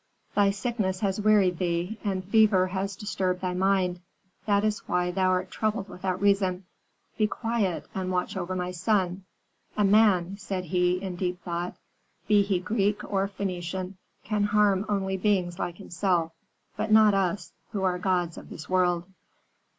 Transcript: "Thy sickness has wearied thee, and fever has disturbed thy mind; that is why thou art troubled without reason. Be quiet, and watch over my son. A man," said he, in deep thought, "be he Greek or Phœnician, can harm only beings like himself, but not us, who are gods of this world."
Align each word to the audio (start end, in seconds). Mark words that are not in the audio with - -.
"Thy 0.33 0.49
sickness 0.49 1.01
has 1.01 1.21
wearied 1.21 1.59
thee, 1.59 1.99
and 2.03 2.25
fever 2.25 2.65
has 2.65 2.95
disturbed 2.95 3.41
thy 3.41 3.53
mind; 3.53 3.99
that 4.47 4.65
is 4.65 4.79
why 4.87 5.11
thou 5.11 5.29
art 5.29 5.51
troubled 5.51 5.87
without 5.89 6.19
reason. 6.19 6.65
Be 7.19 7.27
quiet, 7.27 7.87
and 7.93 8.09
watch 8.11 8.35
over 8.35 8.55
my 8.55 8.71
son. 8.71 9.25
A 9.77 9.83
man," 9.83 10.39
said 10.39 10.63
he, 10.65 10.99
in 10.99 11.17
deep 11.17 11.43
thought, 11.43 11.75
"be 12.27 12.41
he 12.41 12.59
Greek 12.59 13.03
or 13.13 13.27
Phœnician, 13.27 13.93
can 14.23 14.45
harm 14.45 14.87
only 14.89 15.17
beings 15.17 15.59
like 15.59 15.77
himself, 15.77 16.31
but 16.75 16.91
not 16.91 17.13
us, 17.13 17.53
who 17.71 17.83
are 17.83 17.99
gods 17.99 18.39
of 18.39 18.49
this 18.49 18.67
world." 18.67 19.03